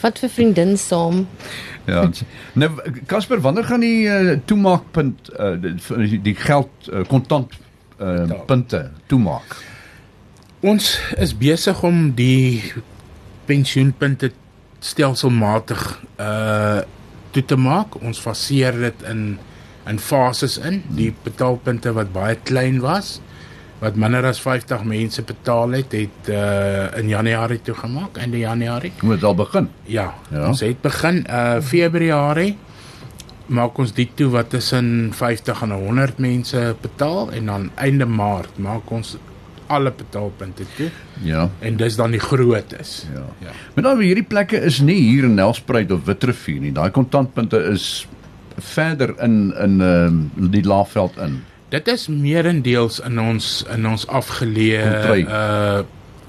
Vat 0.00 0.18
vir 0.18 0.28
vriendin 0.28 0.76
saam. 0.76 1.26
Ja. 1.86 2.08
Nou 2.54 2.70
Casper, 3.06 3.40
wanneer 3.40 3.64
gaan 3.64 3.80
die 3.80 4.06
uh, 4.08 4.38
toemaakpunt 4.44 5.30
uh, 5.38 5.54
die, 5.60 6.22
die 6.22 6.34
geld 6.34 6.70
uh, 6.92 7.04
kontant 7.08 7.52
uh, 8.00 8.24
punte 8.46 8.90
toemaak? 9.06 9.56
Ons 10.60 10.98
is 11.16 11.32
besig 11.40 11.78
om 11.88 12.10
die 12.12 12.60
pensioenpunte 13.48 14.32
stelselmatig 14.84 15.84
uh 16.20 16.80
toe 17.30 17.44
te 17.46 17.54
maak. 17.54 17.94
Ons 18.02 18.18
faseer 18.18 18.74
dit 18.74 19.02
in 19.06 19.38
in 19.86 19.98
fases 20.02 20.56
in. 20.58 20.80
Die 20.98 21.12
betaalpunte 21.24 21.92
wat 21.94 22.10
baie 22.12 22.34
klein 22.42 22.80
was, 22.82 23.20
wat 23.78 23.94
minder 23.94 24.26
as 24.26 24.40
50 24.42 24.82
mense 24.84 25.22
betaal 25.22 25.76
het, 25.78 25.94
het 25.94 26.28
uh 26.34 26.90
in 26.98 27.08
Januarie 27.08 27.60
toe 27.62 27.74
gemaak, 27.78 28.18
einde 28.18 28.42
Januarie. 28.42 28.92
Moet 29.06 29.24
al 29.24 29.34
begin. 29.38 29.70
Ja, 29.86 30.10
Ja. 30.30 30.40
ja, 30.40 30.48
ons 30.48 30.60
het 30.60 30.82
begin 30.82 31.24
uh 31.30 31.60
Februarie 31.62 32.56
maak 33.50 33.78
ons 33.82 33.92
dit 33.94 34.10
toe 34.14 34.28
wat 34.30 34.50
tussen 34.50 35.10
50 35.14 35.62
en 35.62 35.70
100 35.70 36.18
mense 36.22 36.76
betaal 36.82 37.30
en 37.34 37.46
dan 37.46 37.70
einde 37.74 38.06
Maart 38.06 38.58
maak 38.58 38.90
ons 38.90 39.16
alle 39.70 39.92
betaalpunte 39.94 40.66
toe 40.76 40.88
Ja. 41.22 41.48
en 41.58 41.76
dis 41.76 41.96
dan 41.96 42.10
die 42.10 42.20
grootes. 42.20 43.06
Ja. 43.14 43.26
Ja. 43.46 43.54
Maar 43.74 43.84
nou 43.84 44.02
hierdie 44.02 44.26
plekke 44.26 44.60
is 44.66 44.80
nie 44.80 44.98
hier 45.00 45.28
in 45.28 45.36
Nelspruit 45.38 45.92
of 45.94 46.04
Witrifuur 46.08 46.60
nie. 46.60 46.72
Daai 46.74 46.90
kontantpunte 46.90 47.62
is 47.70 48.06
verder 48.56 49.14
in 49.22 49.54
in 49.56 49.80
uh, 49.80 50.50
die 50.50 50.64
Laagveld 50.66 51.16
in. 51.22 51.40
Dit 51.70 51.88
is 51.88 52.08
meerendeels 52.08 53.00
in 53.06 53.20
ons 53.20 53.64
in 53.70 53.86
ons 53.86 54.06
afgeleë 54.06 54.84
uh 55.24 55.80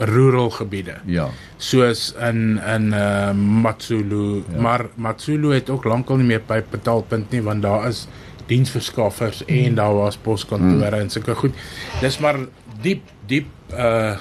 rural 0.01 0.49
gebiede. 0.49 0.95
Ja. 1.05 1.27
Soos 1.61 2.07
in 2.29 2.57
in 2.57 2.89
uh 2.93 3.31
Matsulu, 3.37 4.41
ja. 4.41 4.61
maar 4.61 4.85
Matsulu 4.95 5.53
het 5.53 5.69
ook 5.69 5.85
lankal 5.85 6.17
nie 6.17 6.29
meer 6.33 6.41
by 6.47 6.61
betaalpunt 6.71 7.31
nie 7.31 7.41
want 7.45 7.61
daar 7.61 7.87
is 7.89 8.07
diensverskaffers 8.51 9.43
mm. 9.45 9.65
en 9.65 9.75
daar 9.75 9.93
was 9.95 10.17
poskantore 10.17 10.95
mm. 10.95 11.01
en 11.01 11.09
sulke 11.09 11.35
goed. 11.35 11.53
Dis 12.01 12.17
maar 12.19 12.39
diep 12.81 13.09
diep 13.27 13.47
uh 13.73 14.15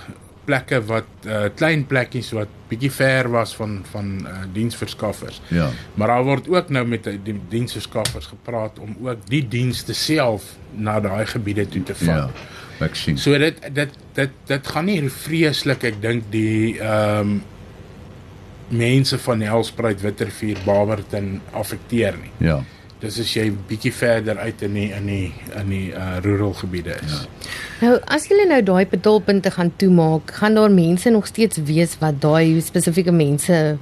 plekke 0.44 0.80
wat 0.88 1.26
uh 1.26 1.48
klein 1.54 1.84
plekkies 1.86 2.32
wat 2.34 2.48
bietjie 2.70 2.90
ver 2.90 3.28
was 3.30 3.54
van 3.56 3.80
van 3.90 4.14
uh 4.26 4.46
diensverskaffers. 4.52 5.40
Ja. 5.48 5.68
Maar 5.94 6.14
daar 6.14 6.24
word 6.24 6.48
ook 6.48 6.68
nou 6.68 6.86
met 6.86 7.04
die 7.24 7.36
diensverskaffers 7.48 8.26
gepraat 8.26 8.78
om 8.78 8.96
ook 9.02 9.28
die 9.28 9.44
dienste 9.48 9.94
self 9.94 10.56
na 10.74 11.00
daai 11.00 11.26
gebiede 11.26 11.68
toe 11.68 11.82
te 11.82 11.94
vat. 11.94 12.30
Ja. 12.30 12.30
Ek 12.80 12.96
sien. 12.96 13.18
So 13.20 13.38
dit 13.38 13.56
dit 13.72 13.96
dit 14.16 14.36
dit 14.48 14.68
gaan 14.74 14.88
nie 14.88 15.00
vreeslik 15.12 15.84
ek 15.92 16.02
dink 16.02 16.28
die 16.32 16.78
ehm 16.80 17.20
um, 17.20 17.40
mense 18.70 19.18
van 19.18 19.40
Helspruit, 19.42 19.98
Wittervuur, 20.00 20.58
Barberton 20.64 21.40
affekteer 21.58 22.14
nie. 22.22 22.30
Ja. 22.38 22.60
Dis 23.00 23.16
as 23.23 23.30
jy 23.33 23.47
bietjie 23.69 23.92
verder 23.97 24.37
uit 24.45 24.62
in 24.66 24.75
die 24.76 24.88
in 24.92 25.07
die 25.09 25.33
in 25.57 25.71
die 25.73 25.87
uh, 25.97 26.19
rural 26.25 26.52
gebiede 26.59 26.99
is. 27.00 27.12
Ja. 27.14 27.50
Nou, 27.80 27.95
as 28.12 28.26
julle 28.28 28.45
nou 28.50 28.59
daai 28.62 28.85
betaalpunte 28.90 29.50
gaan 29.54 29.71
toemaak, 29.80 30.35
gaan 30.37 30.54
daar 30.59 30.71
mense 30.71 31.11
nog 31.11 31.26
steeds 31.30 31.62
wees 31.64 31.97
wat 32.02 32.21
daai 32.21 32.61
spesifieke 32.61 33.12
mense 33.12 33.78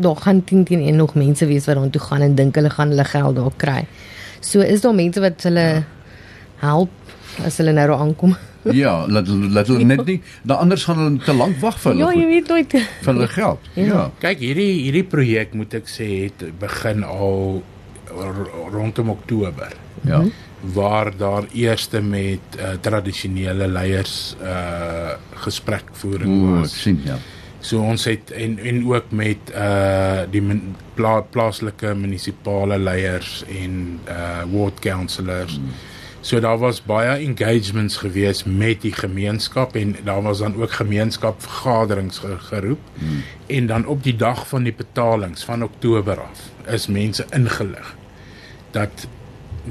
daar 0.00 0.16
gaan 0.16 0.44
10 0.44 0.64
teen 0.64 0.80
1 0.92 0.96
nog 0.96 1.14
mense 1.14 1.46
wees 1.46 1.66
wat 1.68 1.76
daartoe 1.80 2.00
gaan 2.04 2.22
en 2.22 2.34
dink 2.34 2.54
hulle 2.60 2.70
gaan 2.70 2.88
hulle 2.92 3.04
geld 3.04 3.36
daar 3.36 3.56
kry. 3.56 3.86
So 4.40 4.60
is 4.60 4.80
daar 4.84 4.94
mense 4.94 5.20
wat 5.20 5.42
hulle 5.48 5.66
help 6.60 6.90
as 7.44 7.56
hulle 7.60 7.72
nou 7.72 7.86
daar 7.88 7.98
aankom. 8.04 8.36
Ja, 8.76 9.06
laat 9.08 9.28
laat 9.28 9.68
hulle 9.72 9.84
net 9.88 10.04
nie, 10.04 10.18
dan 10.44 10.58
anders 10.66 10.84
gaan 10.84 10.98
hulle 11.00 11.24
te 11.24 11.32
lank 11.32 11.56
wag 11.64 11.78
vir 11.80 11.94
Ja, 11.96 12.10
hulle 12.10 12.20
jy 12.20 12.24
goed, 12.26 12.32
weet 12.34 12.48
nooit. 12.48 12.72
vir 13.04 13.12
hulle 13.14 13.28
geld. 13.28 13.68
Ja. 13.74 13.84
Ja. 13.88 14.02
Kyk, 14.20 14.38
hierdie 14.44 14.72
hierdie 14.84 15.04
projek 15.08 15.54
moet 15.56 15.74
ek 15.80 15.88
sê 15.88 16.08
het 16.26 16.44
begin 16.60 17.04
al 17.08 17.62
rondom 18.72 19.10
Oktober 19.10 19.72
Ja. 20.00 20.22
waar 20.60 21.16
daar 21.16 21.42
eerste 21.52 22.00
met 22.02 22.38
uh, 22.56 22.68
tradisionele 22.80 23.68
leiers 23.68 24.36
uh 24.42 25.10
gesprekvoering 25.34 26.60
was. 26.60 26.80
sien 26.82 27.00
ja. 27.04 27.16
So 27.60 27.80
ons 27.80 28.04
het 28.04 28.30
en 28.30 28.58
en 28.58 28.86
ook 28.92 29.04
met 29.08 29.36
uh 29.54 30.20
die 30.30 30.42
min, 30.42 30.76
pla, 30.94 31.20
plaaslike 31.20 31.94
munisipale 31.94 32.78
leiers 32.78 33.44
en 33.48 34.00
uh 34.08 34.42
ward 34.52 34.78
councillors. 34.78 35.58
Mm. 35.58 35.72
So 36.20 36.40
daar 36.40 36.58
was 36.58 36.82
baie 36.82 37.26
engagements 37.26 37.96
gewees 37.96 38.44
met 38.44 38.80
die 38.80 38.92
gemeenskap 38.92 39.74
en 39.76 39.96
daar 40.04 40.22
was 40.22 40.38
dan 40.38 40.56
ook 40.62 40.72
gemeenskapvergaderings 40.72 42.18
ge, 42.18 42.36
geroep. 42.38 42.80
Mm. 42.94 43.22
En 43.46 43.66
dan 43.66 43.86
op 43.86 44.02
die 44.02 44.16
dag 44.16 44.48
van 44.48 44.62
die 44.62 44.74
betalings 44.74 45.44
van 45.44 45.64
Oktober 45.64 46.20
af 46.20 46.40
is 46.66 46.86
mense 46.86 47.24
ingelig 47.30 47.96
dat 48.70 49.08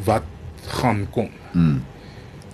wat 0.04 0.24
gaan 0.68 1.08
kom. 1.10 1.30
Mm. 1.52 1.82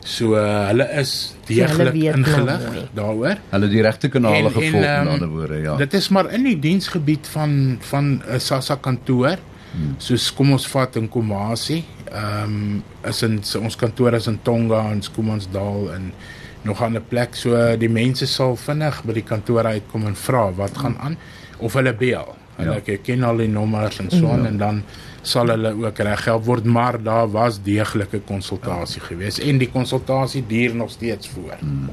So 0.05 0.37
uh, 0.37 0.67
hulle 0.69 0.85
is 1.01 1.33
deeglik 1.47 1.95
nou 1.95 2.11
ingelig 2.13 2.65
daaroor. 2.93 3.39
Hulle 3.49 3.69
die 3.71 3.81
regte 3.81 4.09
kanale 4.13 4.37
En- 4.37 4.45
en, 4.45 4.53
gevolg 4.53 4.85
in 4.85 5.09
ander 5.15 5.31
woorde, 5.33 5.57
ja. 5.63 5.75
Dit 5.81 5.93
is 5.97 6.09
maar 6.13 6.29
in 6.33 6.45
die 6.45 6.59
diensgebied 6.59 7.27
van 7.33 7.77
van 7.89 8.21
'n 8.21 8.39
SASSA 8.39 8.75
kantoor. 8.75 9.41
Hmm. 9.71 9.95
Soos 9.97 10.29
kom 10.33 10.51
ons 10.51 10.67
vat 10.67 10.95
in 10.95 11.09
Komasi. 11.09 11.83
Ehm 12.11 12.43
um, 12.43 12.83
is 13.09 13.21
in 13.21 13.39
so, 13.43 13.59
ons 13.59 13.75
kantoor 13.75 14.13
is 14.13 14.27
in 14.27 14.39
Tonga 14.41 14.91
en 14.91 15.01
Skomansdal 15.01 15.93
en 15.93 16.13
nog 16.61 16.79
'n 16.79 16.83
ander 16.83 17.01
plek. 17.01 17.35
So 17.35 17.77
die 17.77 17.89
mense 17.89 18.27
sal 18.27 18.55
vinnig 18.55 19.03
by 19.03 19.13
die 19.13 19.23
kantoor 19.23 19.65
uitkom 19.65 20.05
en 20.05 20.15
vra 20.15 20.51
wat 20.53 20.77
gaan 20.77 20.97
aan 20.99 21.17
of 21.57 21.73
hulle 21.73 21.93
bel. 21.93 22.35
Hulle 22.55 22.81
ja. 22.85 22.97
ken 23.03 23.23
al 23.23 23.37
die 23.37 23.49
nommers 23.49 23.99
en 23.99 24.09
so 24.09 24.29
aan 24.29 24.41
ja. 24.41 24.47
en 24.47 24.57
dan 24.57 24.83
sal 25.25 25.49
hulle 25.49 25.71
ook 25.81 25.97
reghelp 26.05 26.45
word, 26.45 26.65
maar 26.65 26.99
daar 27.03 27.27
was 27.33 27.57
deeglike 27.65 28.19
konsultasie 28.29 29.01
ja. 29.01 29.07
geweest 29.07 29.39
en 29.41 29.57
die 29.61 29.69
konsultasie 29.73 30.43
duur 30.47 30.75
nog 30.75 30.91
steeds 30.93 31.27
voort. 31.33 31.59
Hmm. 31.59 31.89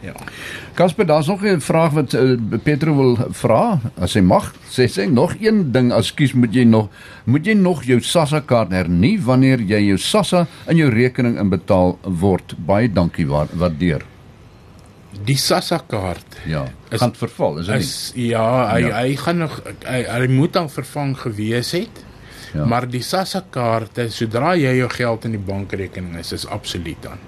Ja. 0.00 0.12
Casper, 0.78 1.06
daar's 1.06 1.26
nog 1.26 1.42
'n 1.42 1.60
vraag 1.60 1.90
wat 1.92 2.12
uh, 2.14 2.36
Petro 2.62 2.94
wil 2.96 3.16
vra, 3.30 3.80
as 3.98 4.14
hy 4.14 4.20
mag. 4.20 4.52
Sê 4.70 4.86
sê 4.86 5.08
nog 5.10 5.34
een 5.40 5.72
ding, 5.72 5.92
ekskuus, 5.92 6.32
moet 6.32 6.54
jy 6.54 6.64
nog 6.64 6.88
moet 7.24 7.46
jy 7.46 7.54
nog 7.54 7.82
jou 7.84 8.00
SASSA 8.00 8.40
kaart 8.40 8.70
hernie 8.70 9.18
wanneer 9.22 9.58
jy 9.60 9.80
jou 9.88 9.98
SASSA 9.98 10.46
in 10.68 10.76
jou 10.76 10.88
rekening 10.90 11.38
inbetaal 11.38 11.98
word. 12.02 12.54
Baie 12.66 12.92
dankie, 12.92 13.26
wa- 13.26 13.48
waardeer. 13.52 14.02
Die 15.24 15.36
SASSA 15.36 15.80
kaart 15.86 16.36
Ja, 16.46 16.64
Is- 16.90 17.00
gaan 17.00 17.14
verval, 17.14 17.58
is 17.58 17.66
dit 17.66 18.12
ja, 18.30 18.72
hy 18.74 18.78
Ja. 18.80 19.00
hy 19.02 19.16
gaan 19.16 19.36
nog 19.38 19.62
hy, 19.84 20.02
hy 20.04 20.26
moet 20.28 20.56
al 20.56 20.68
vervang 20.68 21.16
gewees 21.18 21.72
het. 21.72 22.04
Ja. 22.52 22.60
Ja. 22.60 22.64
Maar 22.66 22.88
die 22.88 23.02
SASSA 23.02 23.42
kaarte, 23.50 24.08
sodra 24.10 24.54
jy 24.56 24.76
jou 24.78 24.88
geld 24.88 25.24
in 25.24 25.36
die 25.36 25.46
bankrekening 25.46 26.16
is, 26.18 26.32
is 26.32 26.46
absoluut 26.46 27.02
dan. 27.02 27.18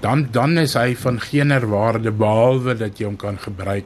Dan 0.00 0.28
dan 0.32 0.58
is 0.58 0.74
hy 0.74 0.94
van 0.96 1.20
geener 1.20 1.66
waarde 1.66 2.10
behalwe 2.10 2.74
dat 2.78 2.98
jy 2.98 3.06
hom 3.06 3.16
kan 3.16 3.38
gebruik 3.38 3.84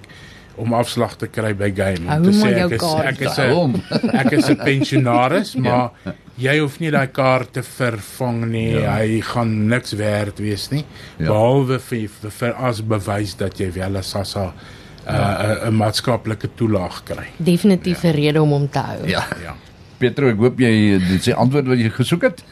om 0.60 0.74
afslag 0.76 1.16
te 1.16 1.26
kry 1.32 1.54
by 1.56 1.70
game. 1.74 2.04
Om 2.16 2.26
te 2.26 2.34
sê 2.36 2.50
ek 2.64 2.74
is 2.76 2.82
ek 2.82 3.20
is 3.20 3.38
'n 3.38 3.54
hom. 3.54 3.78
ek 4.22 4.32
is 4.32 4.50
'n 4.50 4.56
pensionaris, 4.56 5.54
maar 5.56 5.90
jy 6.36 6.58
hoef 6.58 6.78
nie 6.80 6.90
daai 6.90 7.08
kaart 7.08 7.52
te 7.52 7.62
vervang 7.62 8.44
nie. 8.50 8.70
Ja. 8.74 8.80
Ja. 8.80 8.96
Hy 9.00 9.20
gaan 9.32 9.66
niks 9.68 9.92
werd 9.92 10.38
wees 10.38 10.68
nie. 10.70 10.84
Ja. 11.16 11.24
Ja. 11.24 11.26
Behalwe 11.32 11.78
vir, 11.80 12.08
vir, 12.20 12.30
vir 12.30 12.54
as 12.54 12.82
bewys 12.84 13.36
dat 13.36 13.58
jy 13.58 13.72
wel 13.72 13.96
'n 13.96 14.02
SASSA 14.02 14.52
'n 14.52 15.14
ja. 15.14 15.68
'n 15.70 15.74
maatskaplike 15.74 16.48
toelaag 16.54 17.02
kry. 17.04 17.26
Definitief 17.36 18.04
'n 18.04 18.12
rede 18.12 18.42
om 18.42 18.50
hom 18.50 18.68
te 18.68 18.78
hou. 18.78 19.08
Ja. 19.08 19.24
Ja. 19.42 19.56
Petro, 20.02 20.32
ek 20.32 20.40
hoop 20.42 20.58
jy 20.62 20.98
dit 20.98 21.22
sê 21.22 21.34
antwoord 21.38 21.68
wat 21.70 21.78
jy 21.78 21.92
gesoek 21.94 22.26
het. 22.26 22.42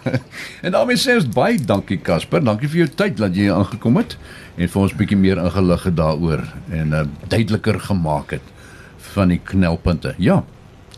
en 0.64 0.72
daarmee 0.72 1.00
sê 1.00 1.18
ons 1.18 1.28
baie 1.36 1.60
dankie 1.60 1.98
Casper. 2.00 2.40
Dankie 2.44 2.70
vir 2.72 2.84
jou 2.84 2.88
tyd 3.02 3.18
dat 3.20 3.36
jy 3.36 3.50
aangekom 3.52 4.00
het 4.00 4.16
en 4.56 4.70
vir 4.72 4.82
ons 4.86 4.96
bietjie 4.96 5.20
meer 5.20 5.42
ingelig 5.42 5.84
het 5.90 5.98
daaroor 5.98 6.44
en 6.72 6.96
uh, 6.96 7.04
duideliker 7.28 7.80
gemaak 7.90 8.36
het 8.38 8.50
van 9.12 9.34
die 9.34 9.40
knelpunte. 9.52 10.14
Ja. 10.22 10.40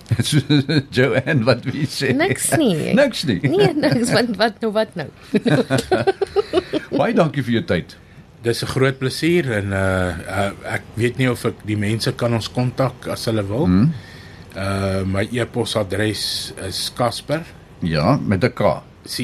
Joanne, 0.94 1.42
wat 1.48 1.66
wie 1.66 1.88
sê? 1.90 2.12
Niks 2.14 2.52
nie. 2.54 2.92
Niks 3.00 3.26
nie. 3.26 3.40
Nee, 3.42 3.72
niks 3.74 4.14
want 4.14 4.36
wat 4.38 4.62
nou 4.62 4.70
wat 4.76 4.94
nou? 4.94 5.08
Baie 6.94 7.14
dankie 7.16 7.42
vir 7.42 7.60
jou 7.60 7.68
tyd. 7.74 7.96
Dis 8.46 8.62
'n 8.62 8.70
groot 8.70 8.98
plesier 9.00 9.48
en 9.58 9.74
uh, 9.74 10.14
uh 10.22 10.50
ek 10.78 10.86
weet 10.94 11.18
nie 11.18 11.26
of 11.26 11.42
ek 11.48 11.66
die 11.66 11.78
mense 11.80 12.12
kan 12.14 12.36
ons 12.36 12.46
kontak 12.46 13.10
as 13.10 13.26
hulle 13.26 13.42
wil. 13.42 13.66
Mm. 13.66 14.14
Uh 14.56 15.02
my 15.04 15.28
e-posadres 15.32 16.52
is 16.68 16.92
Casper 16.96 17.42
Ja, 17.78 18.16
met 18.26 18.42
'n 18.44 18.52
K. 18.52 18.82
C 19.04 19.18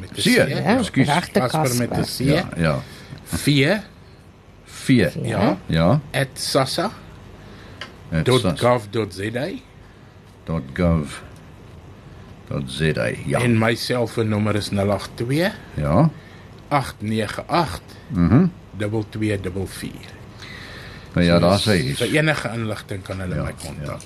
met 0.00 0.10
'n 0.10 0.20
C, 0.20 0.24
Ja, 0.24 0.46
ekskuus. 0.46 1.06
regte 1.06 1.38
Casper 1.40 1.76
met 1.76 1.90
'n. 1.96 2.02
C. 2.04 2.18
Ja, 2.18 2.48
ja. 2.56 2.78
4 3.24 3.82
V. 4.64 4.88
ja 5.22 5.56
Ja. 5.66 6.00
@sasa 6.34 6.90
.gov.za 8.56 9.48
.gov. 10.74 11.20
.za. 12.66 13.06
Ja. 13.26 13.40
en 13.40 13.58
my 13.58 13.74
selfoonnommer 13.74 14.54
is 14.54 14.70
082 14.70 15.52
Ja. 15.74 16.10
898 16.68 17.80
Mhm. 18.08 18.46
2244. 18.76 20.16
Nou 21.14 21.24
ja, 21.24 21.38
daar's 21.40 21.64
hy. 21.66 21.94
Vir 21.98 22.12
enige 22.18 22.48
inligting 22.54 23.02
kan 23.06 23.20
hulle 23.22 23.36
Ja, 23.38 23.44
my 23.46 23.52
kontak. 23.58 24.00